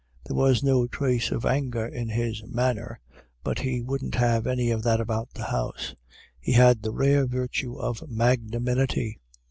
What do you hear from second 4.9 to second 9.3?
about the house. He had the rare virtue of magnanimity.